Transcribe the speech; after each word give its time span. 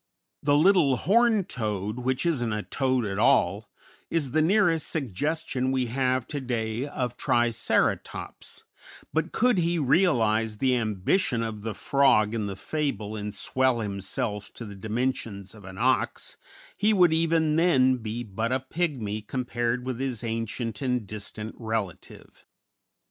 The 0.41 0.57
little 0.57 0.97
"Horned 0.97 1.47
Toad," 1.47 1.99
which 1.99 2.25
isn't 2.25 2.51
a 2.51 2.63
toad 2.63 3.05
at 3.05 3.19
all, 3.19 3.69
is 4.09 4.31
the 4.31 4.41
nearest 4.41 4.89
suggestion 4.89 5.71
we 5.71 5.85
have 5.93 6.25
to 6.29 6.41
day 6.41 6.87
of 6.87 7.17
Triceratops; 7.17 8.63
but, 9.13 9.31
could 9.31 9.59
he 9.59 9.77
realize 9.77 10.57
the 10.57 10.75
ambition 10.75 11.43
of 11.43 11.61
the 11.61 11.75
frog 11.75 12.33
in 12.33 12.47
the 12.47 12.55
fable 12.55 13.15
and 13.15 13.31
swell 13.35 13.81
himself 13.81 14.51
to 14.55 14.65
the 14.65 14.73
dimensions 14.73 15.53
of 15.53 15.65
an 15.65 15.77
ox, 15.77 16.35
he 16.79 16.93
would 16.93 17.13
even 17.13 17.55
then 17.55 17.97
be 17.97 18.23
but 18.23 18.51
a 18.51 18.59
pigmy 18.59 19.21
compared 19.21 19.85
with 19.85 19.99
his 19.99 20.23
ancient 20.23 20.81
and 20.81 21.05
distant 21.05 21.53
relative. 21.59 22.47